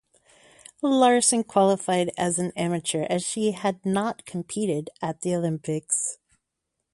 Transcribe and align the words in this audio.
Larson 0.81 1.43
qualified 1.43 2.09
as 2.17 2.39
amateur 2.55 3.03
as 3.07 3.23
she 3.23 3.51
had 3.51 3.85
not 3.85 4.25
competed 4.25 4.89
at 4.99 5.21
the 5.21 5.35
Olympics. 5.35 6.17